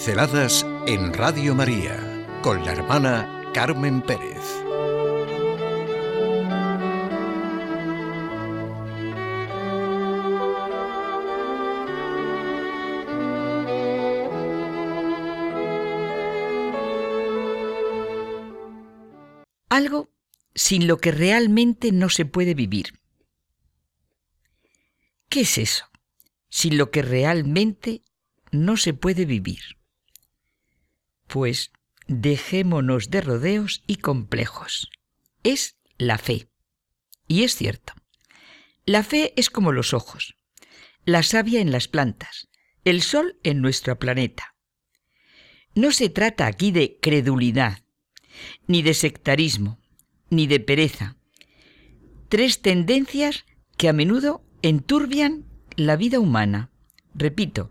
Pinceladas 0.00 0.66
en 0.86 1.12
Radio 1.12 1.54
María 1.54 2.26
con 2.40 2.64
la 2.64 2.72
hermana 2.72 3.50
Carmen 3.52 4.00
Pérez. 4.00 4.40
Algo 19.68 20.08
sin 20.54 20.86
lo 20.86 20.96
que 20.96 21.12
realmente 21.12 21.92
no 21.92 22.08
se 22.08 22.24
puede 22.24 22.54
vivir. 22.54 22.98
¿Qué 25.28 25.42
es 25.42 25.58
eso? 25.58 25.84
Sin 26.48 26.78
lo 26.78 26.90
que 26.90 27.02
realmente 27.02 28.02
no 28.50 28.78
se 28.78 28.94
puede 28.94 29.26
vivir. 29.26 29.79
Pues 31.30 31.70
dejémonos 32.08 33.08
de 33.08 33.20
rodeos 33.20 33.84
y 33.86 33.96
complejos. 33.96 34.90
Es 35.44 35.76
la 35.96 36.18
fe. 36.18 36.48
Y 37.28 37.44
es 37.44 37.54
cierto. 37.54 37.92
La 38.84 39.04
fe 39.04 39.32
es 39.36 39.48
como 39.48 39.70
los 39.70 39.94
ojos, 39.94 40.34
la 41.04 41.22
savia 41.22 41.60
en 41.60 41.70
las 41.70 41.86
plantas, 41.86 42.48
el 42.84 43.02
sol 43.02 43.38
en 43.44 43.60
nuestro 43.60 43.96
planeta. 44.00 44.56
No 45.76 45.92
se 45.92 46.08
trata 46.08 46.46
aquí 46.46 46.72
de 46.72 46.98
credulidad, 47.00 47.84
ni 48.66 48.82
de 48.82 48.94
sectarismo, 48.94 49.78
ni 50.30 50.48
de 50.48 50.58
pereza. 50.58 51.16
Tres 52.28 52.60
tendencias 52.60 53.44
que 53.76 53.88
a 53.88 53.92
menudo 53.92 54.44
enturbian 54.62 55.44
la 55.76 55.94
vida 55.94 56.18
humana. 56.18 56.72
Repito, 57.14 57.70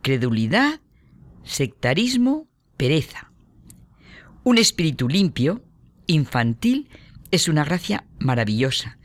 credulidad, 0.00 0.80
sectarismo, 1.42 2.49
pereza. 2.80 3.30
Un 4.42 4.56
espíritu 4.56 5.06
limpio, 5.06 5.62
infantil, 6.06 6.88
es 7.30 7.46
una 7.46 7.62
gracia 7.62 8.06
maravillosa 8.18 8.96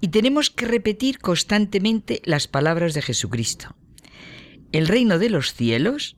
y 0.00 0.08
tenemos 0.08 0.48
que 0.48 0.64
repetir 0.64 1.18
constantemente 1.18 2.22
las 2.24 2.48
palabras 2.48 2.94
de 2.94 3.02
Jesucristo. 3.02 3.76
El 4.72 4.88
reino 4.88 5.18
de 5.18 5.28
los 5.28 5.52
cielos 5.52 6.16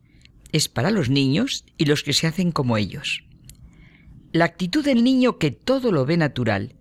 es 0.53 0.69
para 0.69 0.93
los 0.93 1.11
niños 1.11 1.65
y 1.77 1.87
los 1.87 2.05
que 2.05 2.13
se 2.13 2.29
hacen 2.29 2.53
como 2.53 2.77
ellos. 2.77 3.25
La 4.31 4.45
actitud 4.45 4.85
del 4.85 5.03
niño 5.03 5.37
que 5.39 5.51
todo 5.51 5.91
lo 5.91 6.07
ve 6.07 6.17
natural, 6.17 6.77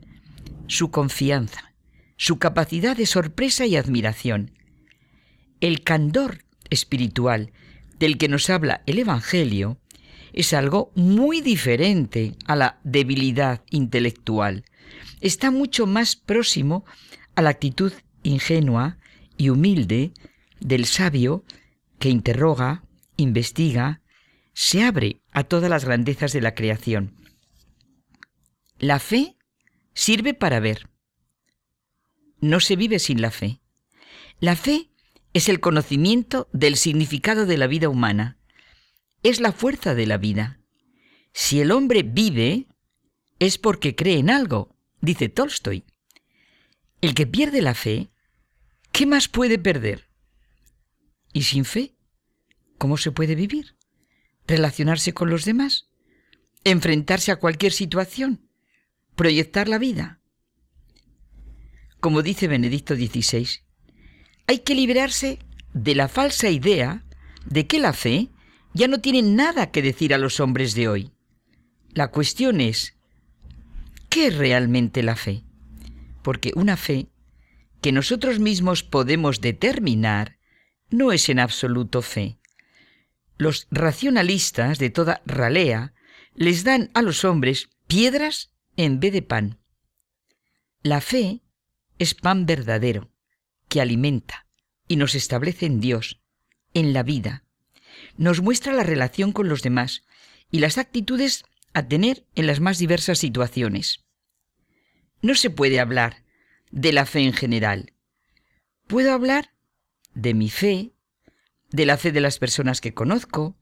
su 0.68 0.92
confianza, 0.92 1.74
su 2.18 2.38
capacidad 2.38 2.96
de 2.96 3.08
sorpresa 3.08 3.66
y 3.66 3.78
admiración, 3.78 4.52
el 5.60 5.82
candor 5.84 6.46
espiritual 6.70 7.52
del 7.98 8.20
que 8.20 8.28
nos 8.28 8.52
habla 8.52 8.84
el 8.86 9.00
Evangelio 9.00 9.80
es 10.34 10.54
algo 10.54 10.92
muy 10.96 11.42
diferente 11.42 12.36
a 12.46 12.56
la 12.56 12.80
debilidad 12.84 13.64
intelectual. 13.70 14.66
Está 15.22 15.52
mucho 15.52 15.86
más 15.86 16.16
próximo 16.16 16.86
a 17.36 17.42
la 17.42 17.50
actitud 17.50 17.94
ingenua 18.24 18.98
y 19.38 19.50
humilde 19.50 20.12
del 20.60 20.86
sabio 20.86 21.44
que 22.00 22.10
interroga, 22.10 22.84
investiga, 23.18 24.02
se 24.54 24.84
abre 24.84 25.22
a 25.32 25.44
todas 25.44 25.70
las 25.70 25.86
grandezas 25.86 26.34
de 26.34 26.42
la 26.42 26.56
creación. 26.56 27.16
La 28.78 29.00
fe 29.00 29.38
sirve 29.94 30.34
para 30.34 30.60
ver. 30.60 30.90
No 32.42 32.60
se 32.60 32.76
vive 32.76 33.00
sin 33.00 33.22
la 33.22 33.32
fe. 33.32 33.62
La 34.40 34.56
fe 34.56 34.90
es 35.34 35.50
el 35.50 35.60
conocimiento 35.60 36.48
del 36.54 36.78
significado 36.78 37.46
de 37.46 37.58
la 37.58 37.68
vida 37.68 37.90
humana. 37.90 38.39
Es 39.24 39.40
la 39.40 39.52
fuerza 39.52 39.96
de 39.96 40.06
la 40.06 40.18
vida. 40.18 40.60
Si 41.34 41.60
el 41.60 41.72
hombre 41.72 42.04
vive, 42.04 42.68
es 43.40 43.58
porque 43.58 43.96
cree 43.96 44.18
en 44.18 44.30
algo, 44.30 44.76
dice 45.02 45.30
Tolstoy. 45.30 45.84
El 47.02 47.14
que 47.14 47.28
pierde 47.28 47.62
la 47.62 47.74
fe, 47.74 48.12
¿qué 48.92 49.06
más 49.06 49.28
puede 49.28 49.58
perder? 49.58 50.10
¿Y 51.34 51.44
sin 51.44 51.66
fe? 51.66 51.96
¿Cómo 52.78 52.98
se 52.98 53.12
puede 53.12 53.36
vivir? 53.36 53.76
¿Relacionarse 54.48 55.14
con 55.14 55.30
los 55.30 55.46
demás? 55.46 55.90
¿Enfrentarse 56.64 57.32
a 57.32 57.38
cualquier 57.38 57.72
situación? 57.72 58.50
¿Proyectar 59.16 59.68
la 59.70 59.78
vida? 59.78 60.22
Como 62.00 62.22
dice 62.22 62.48
Benedicto 62.48 62.96
XVI, 62.96 63.48
hay 64.48 64.60
que 64.60 64.76
liberarse 64.76 65.40
de 65.74 65.96
la 65.96 66.08
falsa 66.08 66.50
idea 66.50 67.06
de 67.46 67.68
que 67.68 67.80
la 67.80 67.94
fe 67.94 68.30
ya 68.74 68.88
no 68.88 69.02
tiene 69.02 69.22
nada 69.22 69.72
que 69.72 69.82
decir 69.82 70.14
a 70.14 70.18
los 70.18 70.40
hombres 70.40 70.76
de 70.76 70.88
hoy. 70.88 71.12
La 71.94 72.10
cuestión 72.10 72.62
es, 72.62 72.96
¿qué 74.10 74.28
es 74.28 74.38
realmente 74.38 75.04
la 75.04 75.16
fe? 75.16 75.44
Porque 76.24 76.52
una 76.56 76.78
fe 76.78 77.10
que 77.82 77.92
nosotros 77.92 78.40
mismos 78.40 78.84
podemos 78.84 79.42
determinar 79.42 80.38
no 80.90 81.12
es 81.12 81.30
en 81.30 81.40
absoluto 81.40 82.02
fe. 82.02 82.40
Los 83.38 83.68
racionalistas 83.72 84.80
de 84.80 84.90
toda 84.90 85.22
ralea 85.26 85.94
les 86.36 86.64
dan 86.64 86.92
a 86.94 87.02
los 87.02 87.24
hombres 87.24 87.70
piedras 87.88 88.52
en 88.76 89.00
vez 89.00 89.14
de 89.14 89.22
pan. 89.22 89.60
La 90.84 91.02
fe 91.02 91.42
es 91.98 92.16
pan 92.16 92.46
verdadero, 92.46 93.12
que 93.68 93.82
alimenta 93.82 94.48
y 94.88 94.96
nos 94.96 95.16
establece 95.16 95.66
en 95.66 95.80
Dios, 95.80 96.22
en 96.74 96.94
la 96.94 97.04
vida. 97.04 97.46
Nos 98.18 98.42
muestra 98.42 98.74
la 98.74 98.84
relación 98.84 99.32
con 99.32 99.50
los 99.50 99.62
demás 99.62 100.04
y 100.52 100.60
las 100.60 100.78
actitudes 100.78 101.44
a 101.74 101.88
tener 101.88 102.26
en 102.36 102.48
las 102.48 102.60
más 102.60 102.78
diversas 102.80 103.20
situaciones. 103.20 104.06
No 105.22 105.36
se 105.36 105.50
puede 105.50 105.80
hablar 105.80 106.24
de 106.72 106.94
la 106.94 107.06
fe 107.06 107.22
en 107.22 107.34
general. 107.34 107.94
Puedo 108.88 109.14
hablar 109.14 109.54
de 110.14 110.34
mi 110.34 110.50
fe, 110.50 110.94
de 111.72 111.86
la 111.86 111.98
fe 111.98 112.12
de 112.12 112.22
las 112.22 112.40
personas 112.40 112.82
que 112.82 112.94
conozco, 112.94 113.58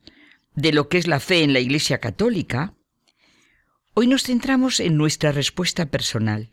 de 0.56 0.72
lo 0.72 0.90
que 0.90 0.97
es 0.97 1.08
la 1.08 1.19
fe 1.19 1.44
en 1.44 1.53
la 1.53 1.59
Iglesia 1.59 2.00
Católica. 2.00 2.75
Hoy 3.94 4.08
nos 4.08 4.24
centramos 4.24 4.79
en 4.79 4.97
nuestra 4.97 5.31
respuesta 5.31 5.88
personal, 5.88 6.50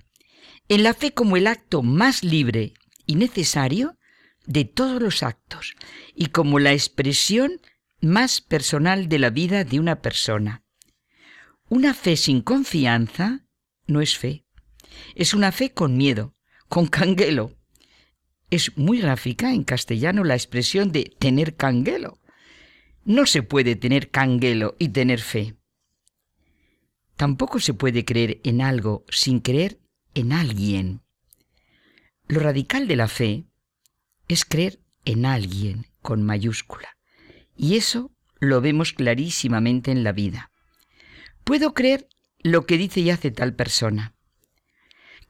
en 0.68 0.82
la 0.82 0.94
fe 0.94 1.12
como 1.12 1.36
el 1.36 1.46
acto 1.46 1.82
más 1.82 2.24
libre 2.24 2.74
y 3.06 3.16
necesario 3.16 3.98
de 4.46 4.64
todos 4.64 5.00
los 5.00 5.22
actos 5.22 5.74
y 6.14 6.26
como 6.26 6.58
la 6.58 6.72
expresión 6.72 7.60
más 8.04 8.40
personal 8.40 9.08
de 9.08 9.18
la 9.18 9.30
vida 9.30 9.64
de 9.64 9.80
una 9.80 10.00
persona. 10.00 10.62
Una 11.68 11.94
fe 11.94 12.16
sin 12.16 12.42
confianza 12.42 13.46
no 13.86 14.00
es 14.00 14.16
fe. 14.16 14.44
Es 15.14 15.34
una 15.34 15.52
fe 15.52 15.72
con 15.72 15.96
miedo, 15.96 16.34
con 16.68 16.86
canguelo. 16.86 17.56
Es 18.50 18.76
muy 18.76 19.00
gráfica 19.00 19.52
en 19.52 19.64
castellano 19.64 20.24
la 20.24 20.34
expresión 20.34 20.92
de 20.92 21.14
tener 21.18 21.56
canguelo. 21.56 22.20
No 23.04 23.26
se 23.26 23.42
puede 23.42 23.76
tener 23.76 24.10
canguelo 24.10 24.76
y 24.78 24.88
tener 24.88 25.20
fe. 25.20 25.56
Tampoco 27.16 27.60
se 27.60 27.74
puede 27.74 28.04
creer 28.04 28.40
en 28.44 28.60
algo 28.60 29.04
sin 29.08 29.40
creer 29.40 29.80
en 30.14 30.32
alguien. 30.32 31.02
Lo 32.28 32.40
radical 32.40 32.88
de 32.88 32.96
la 32.96 33.08
fe 33.08 33.46
es 34.28 34.44
creer 34.44 34.80
en 35.04 35.26
alguien 35.26 35.86
con 36.00 36.22
mayúscula. 36.22 36.96
Y 37.56 37.76
eso 37.76 38.10
lo 38.40 38.60
vemos 38.60 38.92
clarísimamente 38.92 39.90
en 39.90 40.04
la 40.04 40.12
vida. 40.12 40.50
Puedo 41.44 41.74
creer 41.74 42.08
lo 42.42 42.66
que 42.66 42.78
dice 42.78 43.00
y 43.00 43.10
hace 43.10 43.30
tal 43.30 43.54
persona. 43.54 44.14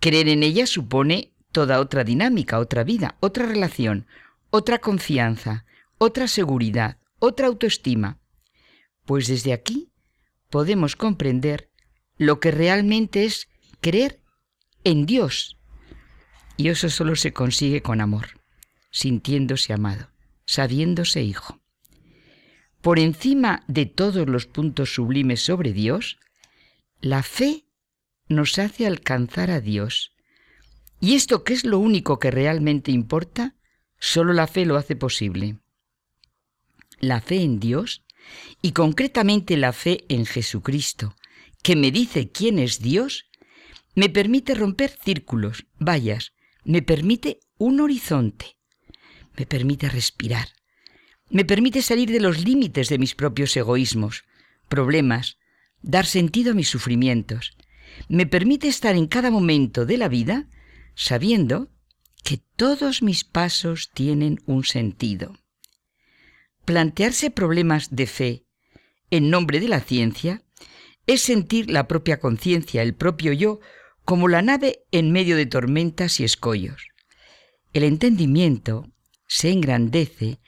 Creer 0.00 0.28
en 0.28 0.42
ella 0.42 0.66
supone 0.66 1.32
toda 1.52 1.80
otra 1.80 2.04
dinámica, 2.04 2.58
otra 2.58 2.84
vida, 2.84 3.16
otra 3.20 3.46
relación, 3.46 4.06
otra 4.50 4.78
confianza, 4.78 5.64
otra 5.98 6.28
seguridad, 6.28 6.98
otra 7.18 7.46
autoestima. 7.46 8.18
Pues 9.04 9.28
desde 9.28 9.52
aquí 9.52 9.92
podemos 10.50 10.96
comprender 10.96 11.70
lo 12.16 12.40
que 12.40 12.50
realmente 12.50 13.24
es 13.24 13.48
creer 13.80 14.20
en 14.82 15.06
Dios. 15.06 15.58
Y 16.56 16.68
eso 16.68 16.88
solo 16.88 17.16
se 17.16 17.32
consigue 17.32 17.82
con 17.82 18.00
amor, 18.00 18.40
sintiéndose 18.90 19.72
amado, 19.72 20.10
sabiéndose 20.46 21.22
hijo. 21.22 21.63
Por 22.84 22.98
encima 22.98 23.64
de 23.66 23.86
todos 23.86 24.28
los 24.28 24.44
puntos 24.44 24.92
sublimes 24.92 25.40
sobre 25.40 25.72
Dios, 25.72 26.18
la 27.00 27.22
fe 27.22 27.64
nos 28.28 28.58
hace 28.58 28.86
alcanzar 28.86 29.50
a 29.50 29.62
Dios. 29.62 30.12
Y 31.00 31.14
esto 31.14 31.44
que 31.44 31.54
es 31.54 31.64
lo 31.64 31.78
único 31.78 32.18
que 32.18 32.30
realmente 32.30 32.92
importa, 32.92 33.56
solo 33.98 34.34
la 34.34 34.46
fe 34.46 34.66
lo 34.66 34.76
hace 34.76 34.96
posible. 34.96 35.60
La 37.00 37.22
fe 37.22 37.40
en 37.40 37.58
Dios 37.58 38.04
y 38.60 38.72
concretamente 38.72 39.56
la 39.56 39.72
fe 39.72 40.04
en 40.10 40.26
Jesucristo, 40.26 41.16
que 41.62 41.76
me 41.76 41.90
dice 41.90 42.32
quién 42.32 42.58
es 42.58 42.80
Dios, 42.82 43.24
me 43.94 44.10
permite 44.10 44.54
romper 44.54 44.90
círculos, 44.90 45.64
vallas, 45.78 46.34
me 46.64 46.82
permite 46.82 47.40
un 47.56 47.80
horizonte, 47.80 48.58
me 49.38 49.46
permite 49.46 49.88
respirar, 49.88 50.48
me 51.30 51.44
permite 51.44 51.82
salir 51.82 52.10
de 52.10 52.20
los 52.20 52.44
límites 52.44 52.88
de 52.88 52.98
mis 52.98 53.14
propios 53.14 53.56
egoísmos, 53.56 54.24
problemas, 54.68 55.38
dar 55.82 56.06
sentido 56.06 56.52
a 56.52 56.54
mis 56.54 56.68
sufrimientos. 56.68 57.56
Me 58.08 58.26
permite 58.26 58.68
estar 58.68 58.96
en 58.96 59.06
cada 59.06 59.30
momento 59.30 59.86
de 59.86 59.98
la 59.98 60.08
vida 60.08 60.48
sabiendo 60.94 61.70
que 62.22 62.40
todos 62.56 63.02
mis 63.02 63.24
pasos 63.24 63.90
tienen 63.92 64.40
un 64.46 64.64
sentido. 64.64 65.36
Plantearse 66.64 67.30
problemas 67.30 67.94
de 67.94 68.06
fe 68.06 68.44
en 69.10 69.30
nombre 69.30 69.60
de 69.60 69.68
la 69.68 69.80
ciencia 69.80 70.42
es 71.06 71.20
sentir 71.20 71.70
la 71.70 71.86
propia 71.86 72.18
conciencia, 72.18 72.82
el 72.82 72.94
propio 72.94 73.32
yo, 73.32 73.60
como 74.04 74.28
la 74.28 74.42
nave 74.42 74.84
en 74.90 75.12
medio 75.12 75.36
de 75.36 75.46
tormentas 75.46 76.20
y 76.20 76.24
escollos. 76.24 76.88
El 77.72 77.84
entendimiento 77.84 78.88
se 79.26 79.50
engrandece 79.50 80.40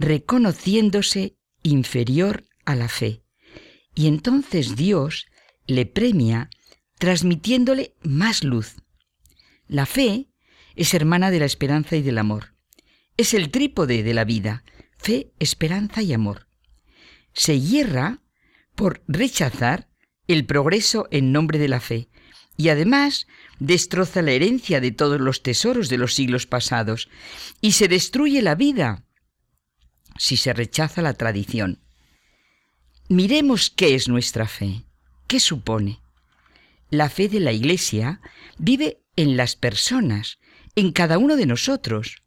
reconociéndose 0.00 1.36
inferior 1.62 2.44
a 2.64 2.74
la 2.74 2.88
fe, 2.88 3.22
y 3.94 4.06
entonces 4.06 4.74
Dios 4.74 5.26
le 5.66 5.84
premia 5.84 6.48
transmitiéndole 6.98 7.94
más 8.02 8.42
luz. 8.42 8.76
La 9.68 9.84
fe 9.84 10.30
es 10.74 10.94
hermana 10.94 11.30
de 11.30 11.38
la 11.38 11.44
esperanza 11.44 11.96
y 11.96 12.02
del 12.02 12.16
amor. 12.16 12.54
Es 13.18 13.34
el 13.34 13.50
trípode 13.50 14.02
de 14.02 14.14
la 14.14 14.24
vida, 14.24 14.64
fe, 14.96 15.32
esperanza 15.38 16.00
y 16.00 16.14
amor. 16.14 16.48
Se 17.34 17.60
hierra 17.60 18.22
por 18.74 19.02
rechazar 19.06 19.90
el 20.26 20.46
progreso 20.46 21.08
en 21.10 21.30
nombre 21.30 21.58
de 21.58 21.68
la 21.68 21.80
fe 21.80 22.08
y 22.56 22.70
además 22.70 23.26
destroza 23.58 24.22
la 24.22 24.32
herencia 24.32 24.80
de 24.80 24.92
todos 24.92 25.20
los 25.20 25.42
tesoros 25.42 25.90
de 25.90 25.98
los 25.98 26.14
siglos 26.14 26.46
pasados 26.46 27.10
y 27.60 27.72
se 27.72 27.86
destruye 27.86 28.40
la 28.40 28.54
vida 28.54 29.04
si 30.18 30.36
se 30.36 30.52
rechaza 30.52 31.02
la 31.02 31.14
tradición. 31.14 31.80
Miremos 33.08 33.70
qué 33.70 33.94
es 33.94 34.08
nuestra 34.08 34.46
fe, 34.46 34.84
qué 35.26 35.40
supone. 35.40 36.00
La 36.90 37.08
fe 37.08 37.28
de 37.28 37.40
la 37.40 37.52
Iglesia 37.52 38.20
vive 38.58 39.02
en 39.16 39.36
las 39.36 39.56
personas, 39.56 40.38
en 40.76 40.92
cada 40.92 41.18
uno 41.18 41.36
de 41.36 41.46
nosotros. 41.46 42.22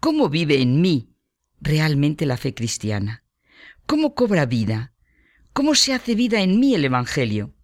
¿Cómo 0.00 0.28
vive 0.28 0.60
en 0.60 0.80
mí 0.80 1.14
realmente 1.60 2.26
la 2.26 2.36
fe 2.36 2.54
cristiana? 2.54 3.24
¿Cómo 3.86 4.14
cobra 4.14 4.46
vida? 4.46 4.92
¿Cómo 5.52 5.74
se 5.74 5.92
hace 5.92 6.14
vida 6.14 6.40
en 6.40 6.60
mí 6.60 6.74
el 6.74 6.84
Evangelio? 6.84 7.54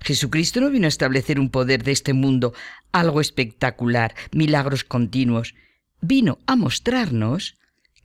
Jesucristo 0.00 0.60
no 0.60 0.70
vino 0.70 0.86
a 0.86 0.88
establecer 0.88 1.40
un 1.40 1.50
poder 1.50 1.82
de 1.82 1.92
este 1.92 2.12
mundo, 2.12 2.54
algo 2.92 3.20
espectacular, 3.20 4.14
milagros 4.32 4.84
continuos. 4.84 5.54
Vino 6.00 6.38
a 6.46 6.56
mostrarnos 6.56 7.56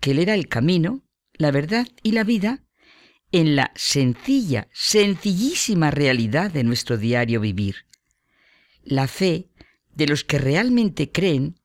que 0.03 0.11
Él 0.11 0.19
era 0.19 0.33
el 0.33 0.49
camino, 0.49 1.01
la 1.31 1.49
verdad 1.49 1.87
y 2.03 2.11
la 2.11 2.25
vida 2.25 2.65
en 3.31 3.55
la 3.55 3.71
sencilla, 3.73 4.67
sencillísima 4.73 5.91
realidad 5.91 6.51
de 6.51 6.65
nuestro 6.65 6.97
diario 6.97 7.39
vivir. 7.39 7.85
La 8.83 9.07
fe 9.07 9.47
de 9.95 10.07
los 10.07 10.25
que 10.25 10.39
realmente 10.39 11.09
creen 11.09 11.57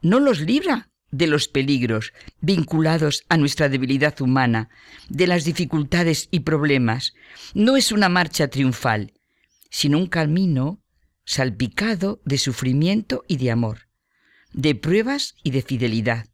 no 0.00 0.18
los 0.18 0.40
libra 0.40 0.92
de 1.10 1.26
los 1.26 1.46
peligros 1.46 2.14
vinculados 2.40 3.26
a 3.28 3.36
nuestra 3.36 3.68
debilidad 3.68 4.18
humana, 4.22 4.70
de 5.10 5.26
las 5.26 5.44
dificultades 5.44 6.28
y 6.30 6.40
problemas. 6.40 7.12
No 7.52 7.76
es 7.76 7.92
una 7.92 8.08
marcha 8.08 8.48
triunfal, 8.48 9.12
sino 9.68 9.98
un 9.98 10.06
camino 10.06 10.82
salpicado 11.26 12.22
de 12.24 12.38
sufrimiento 12.38 13.24
y 13.28 13.36
de 13.36 13.50
amor, 13.50 13.88
de 14.54 14.74
pruebas 14.74 15.34
y 15.42 15.50
de 15.50 15.60
fidelidad. 15.60 16.33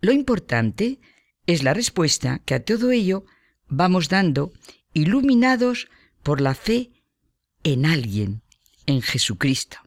Lo 0.00 0.12
importante 0.12 1.00
es 1.46 1.62
la 1.62 1.74
respuesta 1.74 2.40
que 2.44 2.54
a 2.54 2.64
todo 2.64 2.90
ello 2.90 3.24
vamos 3.68 4.08
dando 4.08 4.52
iluminados 4.92 5.88
por 6.22 6.40
la 6.40 6.54
fe 6.54 6.90
en 7.62 7.86
alguien, 7.86 8.42
en 8.86 9.02
Jesucristo. 9.02 9.78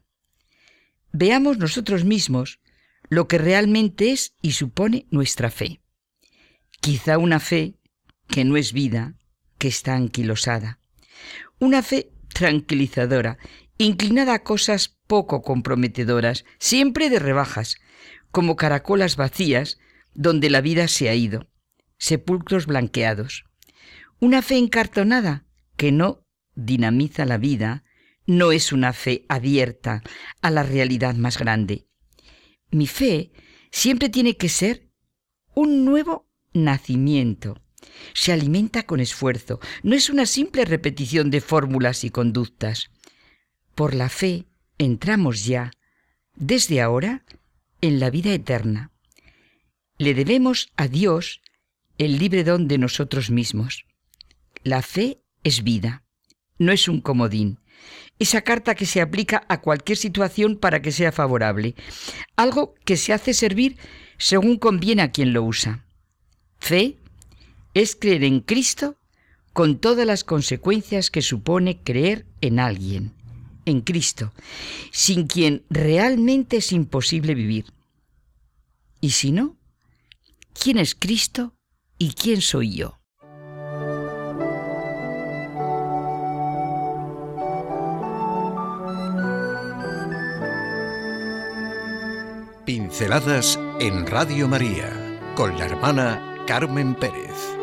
Veamos 1.12 1.58
nosotros 1.58 2.04
mismos 2.04 2.60
lo 3.08 3.26
que 3.26 3.38
realmente 3.38 4.12
es 4.12 4.34
y 4.42 4.52
supone 4.52 5.06
nuestra 5.10 5.50
fe. 5.50 5.80
Quizá 6.80 7.18
una 7.18 7.40
fe 7.40 7.74
que 8.28 8.44
no 8.44 8.56
es 8.56 8.72
vida, 8.72 9.14
que 9.58 9.68
está 9.68 9.94
anquilosada. 9.94 10.78
Una 11.58 11.82
fe 11.82 12.12
tranquilizadora, 12.32 13.38
inclinada 13.76 14.34
a 14.34 14.42
cosas 14.42 14.96
poco 15.06 15.42
comprometedoras, 15.42 16.44
siempre 16.58 17.10
de 17.10 17.18
rebajas, 17.18 17.76
como 18.30 18.56
caracolas 18.56 19.16
vacías 19.16 19.78
donde 20.14 20.50
la 20.50 20.60
vida 20.60 20.88
se 20.88 21.08
ha 21.08 21.14
ido, 21.14 21.48
sepulcros 21.98 22.66
blanqueados. 22.66 23.44
Una 24.18 24.42
fe 24.42 24.58
encartonada 24.58 25.44
que 25.76 25.92
no 25.92 26.26
dinamiza 26.54 27.24
la 27.24 27.38
vida, 27.38 27.84
no 28.26 28.52
es 28.52 28.72
una 28.72 28.92
fe 28.92 29.24
abierta 29.28 30.02
a 30.42 30.50
la 30.50 30.62
realidad 30.62 31.14
más 31.14 31.38
grande. 31.38 31.86
Mi 32.70 32.86
fe 32.86 33.32
siempre 33.70 34.08
tiene 34.08 34.36
que 34.36 34.48
ser 34.48 34.90
un 35.54 35.84
nuevo 35.84 36.28
nacimiento. 36.52 37.60
Se 38.14 38.32
alimenta 38.32 38.84
con 38.84 39.00
esfuerzo, 39.00 39.58
no 39.82 39.94
es 39.94 40.10
una 40.10 40.26
simple 40.26 40.64
repetición 40.64 41.30
de 41.30 41.40
fórmulas 41.40 42.04
y 42.04 42.10
conductas. 42.10 42.90
Por 43.74 43.94
la 43.94 44.08
fe 44.08 44.46
entramos 44.78 45.44
ya, 45.44 45.70
desde 46.34 46.80
ahora, 46.80 47.24
en 47.80 48.00
la 48.00 48.10
vida 48.10 48.32
eterna. 48.32 48.89
Le 50.00 50.14
debemos 50.14 50.72
a 50.78 50.88
Dios 50.88 51.42
el 51.98 52.18
libre 52.18 52.42
don 52.42 52.68
de 52.68 52.78
nosotros 52.78 53.28
mismos. 53.28 53.84
La 54.64 54.80
fe 54.80 55.20
es 55.44 55.62
vida, 55.62 56.04
no 56.56 56.72
es 56.72 56.88
un 56.88 57.02
comodín, 57.02 57.58
esa 58.18 58.40
carta 58.40 58.74
que 58.74 58.86
se 58.86 59.02
aplica 59.02 59.44
a 59.50 59.60
cualquier 59.60 59.98
situación 59.98 60.56
para 60.56 60.80
que 60.80 60.90
sea 60.90 61.12
favorable, 61.12 61.74
algo 62.34 62.74
que 62.86 62.96
se 62.96 63.12
hace 63.12 63.34
servir 63.34 63.76
según 64.16 64.56
conviene 64.56 65.02
a 65.02 65.10
quien 65.10 65.34
lo 65.34 65.42
usa. 65.42 65.84
Fe 66.58 66.96
es 67.74 67.94
creer 67.94 68.24
en 68.24 68.40
Cristo 68.40 68.96
con 69.52 69.80
todas 69.80 70.06
las 70.06 70.24
consecuencias 70.24 71.10
que 71.10 71.20
supone 71.20 71.82
creer 71.82 72.24
en 72.40 72.58
alguien, 72.58 73.12
en 73.66 73.82
Cristo, 73.82 74.32
sin 74.92 75.26
quien 75.26 75.62
realmente 75.68 76.56
es 76.56 76.72
imposible 76.72 77.34
vivir. 77.34 77.66
Y 79.02 79.10
si 79.10 79.32
no, 79.32 79.59
¿quién 80.52 80.78
es 80.78 80.94
Cristo 80.94 81.54
y 81.98 82.12
quién 82.12 82.40
soy 82.40 82.76
yo? 82.76 83.00
Pinceladas 92.64 93.58
en 93.80 94.06
Radio 94.06 94.46
María 94.46 95.18
con 95.34 95.58
la 95.58 95.64
hermana 95.66 96.44
Carmen 96.46 96.94
Pérez. 96.94 97.59